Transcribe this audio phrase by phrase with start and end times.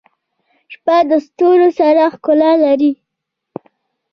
[0.73, 2.91] •شپه د ستورو سره ښکلا لري.